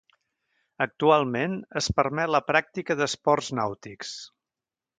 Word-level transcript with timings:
Actualment, 0.85 1.53
es 1.81 1.89
permet 1.99 2.33
la 2.37 2.43
pràctica 2.47 2.97
d'esports 3.03 3.51
nàutics. 3.61 4.19